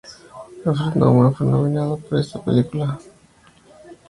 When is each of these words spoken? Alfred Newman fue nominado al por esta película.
Alfred 0.65 0.95
Newman 0.95 1.35
fue 1.35 1.45
nominado 1.45 1.93
al 1.93 2.01
por 2.01 2.17
esta 2.17 2.43
película. 2.43 2.97